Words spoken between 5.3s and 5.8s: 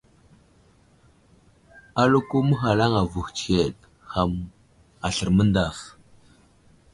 məŋdav.